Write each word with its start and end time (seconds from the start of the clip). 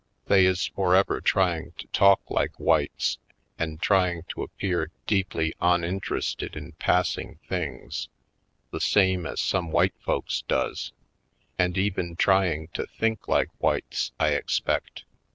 They 0.25 0.47
is 0.47 0.65
forever 0.65 1.21
trying 1.21 1.73
to 1.77 1.85
talk 1.89 2.21
like 2.31 2.59
whites 2.59 3.19
and 3.59 3.79
trying 3.79 4.23
to 4.29 4.41
appear 4.41 4.89
deeply 5.05 5.53
onin 5.61 5.99
terested 6.01 6.55
in 6.55 6.71
passing 6.71 7.37
things, 7.47 8.09
the 8.71 8.81
same 8.81 9.27
as 9.27 9.39
some 9.39 9.69
white 9.71 9.93
folks 9.99 10.41
does, 10.47 10.91
and 11.59 11.77
even 11.77 12.15
trying 12.15 12.69
to 12.69 12.87
think 12.87 13.27
like 13.27 13.49
whites, 13.59 14.11
I 14.19 14.29
expect. 14.29 15.03